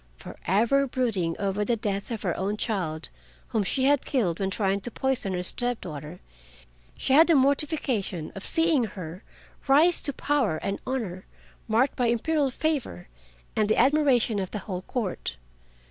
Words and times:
Forever 0.17 0.87
brooding 0.87 1.37
over 1.37 1.63
the 1.63 1.75
death 1.75 2.09
of 2.09 2.23
her 2.23 2.35
own 2.35 2.57
child 2.57 3.09
whom 3.49 3.63
she 3.63 3.83
had 3.83 4.03
killed 4.03 4.39
when 4.39 4.49
trying 4.49 4.81
to 4.81 4.89
poison 4.89 5.33
her 5.33 5.43
step 5.43 5.79
daughter, 5.79 6.19
she 6.97 7.13
had 7.13 7.27
the 7.27 7.35
mortification 7.35 8.31
of 8.33 8.41
seeing 8.41 8.85
her 8.85 9.21
rise 9.67 10.01
to 10.01 10.11
power 10.11 10.57
and 10.57 10.79
honor, 10.87 11.27
marked 11.67 11.95
by 11.95 12.07
Imperial 12.07 12.49
favor 12.49 13.09
and 13.55 13.69
the 13.69 13.77
admiration 13.77 14.39
of 14.39 14.49
the 14.49 14.57
whole 14.65 14.81
Court. 14.81 15.37